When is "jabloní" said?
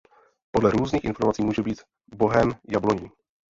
2.69-3.11